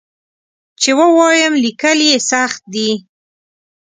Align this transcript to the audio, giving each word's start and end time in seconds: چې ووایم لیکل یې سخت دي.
چې 0.81 0.89
ووایم 0.99 1.53
لیکل 1.63 1.99
یې 2.09 2.17
سخت 2.31 2.61
دي. 2.73 2.91